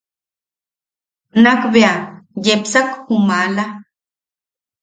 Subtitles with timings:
[1.43, 1.93] Nakbea
[2.45, 3.63] yepsak ju maala.